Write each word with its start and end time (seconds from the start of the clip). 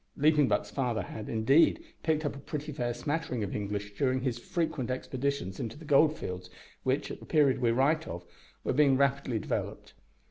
Leaping 0.17 0.47
Buck's 0.47 0.71
father 0.71 1.03
had, 1.03 1.29
indeed, 1.29 1.79
picked 2.01 2.25
up 2.25 2.35
a 2.35 2.39
pretty 2.39 2.71
fair 2.71 2.91
smattering 2.91 3.43
of 3.43 3.55
English 3.55 3.93
during 3.93 4.19
his 4.21 4.39
frequent 4.39 4.89
expeditions 4.89 5.59
into 5.59 5.77
the 5.77 5.85
gold 5.85 6.17
fields, 6.17 6.49
which, 6.81 7.11
at 7.11 7.19
the 7.19 7.25
period 7.27 7.61
we 7.61 7.69
write 7.69 8.07
of, 8.07 8.25
were 8.63 8.73
being 8.73 8.97
rapidly 8.97 9.37
developed. 9.37 9.93